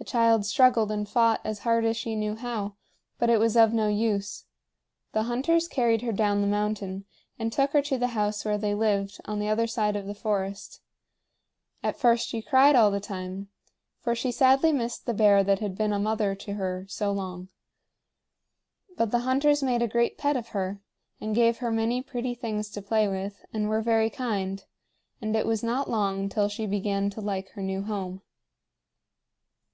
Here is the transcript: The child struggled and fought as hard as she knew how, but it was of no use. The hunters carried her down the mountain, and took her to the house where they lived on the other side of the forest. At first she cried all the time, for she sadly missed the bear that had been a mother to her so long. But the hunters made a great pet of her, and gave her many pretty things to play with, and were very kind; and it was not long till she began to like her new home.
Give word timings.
The 0.00 0.12
child 0.14 0.46
struggled 0.46 0.90
and 0.90 1.06
fought 1.06 1.42
as 1.44 1.58
hard 1.58 1.84
as 1.84 1.94
she 1.94 2.16
knew 2.16 2.34
how, 2.34 2.76
but 3.18 3.28
it 3.28 3.36
was 3.38 3.54
of 3.54 3.74
no 3.74 3.86
use. 3.88 4.46
The 5.12 5.24
hunters 5.24 5.68
carried 5.68 6.00
her 6.00 6.10
down 6.10 6.40
the 6.40 6.46
mountain, 6.46 7.04
and 7.38 7.52
took 7.52 7.72
her 7.72 7.82
to 7.82 7.98
the 7.98 8.08
house 8.08 8.42
where 8.42 8.56
they 8.56 8.74
lived 8.74 9.20
on 9.26 9.38
the 9.38 9.48
other 9.48 9.66
side 9.66 9.96
of 9.96 10.06
the 10.06 10.14
forest. 10.14 10.80
At 11.82 11.98
first 11.98 12.26
she 12.26 12.40
cried 12.40 12.74
all 12.74 12.90
the 12.90 12.98
time, 12.98 13.48
for 14.00 14.14
she 14.14 14.32
sadly 14.32 14.72
missed 14.72 15.04
the 15.04 15.12
bear 15.12 15.44
that 15.44 15.58
had 15.58 15.76
been 15.76 15.92
a 15.92 15.98
mother 15.98 16.34
to 16.34 16.54
her 16.54 16.86
so 16.88 17.12
long. 17.12 17.50
But 18.96 19.10
the 19.10 19.20
hunters 19.20 19.62
made 19.62 19.82
a 19.82 19.86
great 19.86 20.16
pet 20.16 20.34
of 20.34 20.48
her, 20.48 20.80
and 21.20 21.34
gave 21.34 21.58
her 21.58 21.70
many 21.70 22.00
pretty 22.02 22.32
things 22.34 22.70
to 22.70 22.80
play 22.80 23.06
with, 23.06 23.44
and 23.52 23.68
were 23.68 23.82
very 23.82 24.08
kind; 24.08 24.64
and 25.20 25.36
it 25.36 25.44
was 25.46 25.62
not 25.62 25.90
long 25.90 26.30
till 26.30 26.48
she 26.48 26.64
began 26.64 27.10
to 27.10 27.20
like 27.20 27.50
her 27.50 27.60
new 27.60 27.82
home. 27.82 28.22